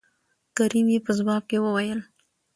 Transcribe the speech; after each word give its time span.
کريم 0.57 0.87
يې 0.93 0.99
په 1.05 1.11
ځواب 1.19 1.43
کې 1.49 1.57
وويل 1.63 1.99